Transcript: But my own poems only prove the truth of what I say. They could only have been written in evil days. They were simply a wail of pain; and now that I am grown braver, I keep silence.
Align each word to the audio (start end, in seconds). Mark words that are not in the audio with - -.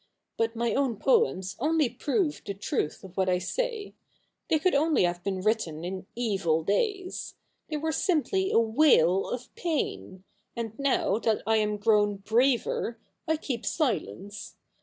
But 0.35 0.55
my 0.55 0.73
own 0.73 0.97
poems 0.97 1.55
only 1.59 1.87
prove 1.87 2.41
the 2.43 2.55
truth 2.55 3.03
of 3.03 3.15
what 3.15 3.29
I 3.29 3.37
say. 3.37 3.93
They 4.49 4.57
could 4.57 4.73
only 4.73 5.03
have 5.03 5.23
been 5.23 5.41
written 5.41 5.85
in 5.85 6.07
evil 6.15 6.63
days. 6.63 7.35
They 7.69 7.77
were 7.77 7.91
simply 7.91 8.49
a 8.51 8.57
wail 8.57 9.29
of 9.29 9.53
pain; 9.53 10.23
and 10.55 10.73
now 10.79 11.19
that 11.19 11.43
I 11.45 11.57
am 11.57 11.77
grown 11.77 12.15
braver, 12.15 12.97
I 13.27 13.37
keep 13.37 13.63
silence. 13.63 14.55